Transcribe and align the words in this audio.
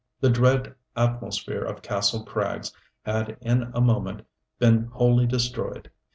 The 0.19 0.31
dread 0.31 0.73
atmosphere 0.97 1.61
of 1.63 1.83
Kastle 1.83 2.25
Krags 2.25 2.71
had 3.05 3.37
in 3.39 3.69
a 3.71 3.81
moment 3.81 4.25
been 4.57 4.85
wholly 4.91 5.27
destroyed. 5.27 5.91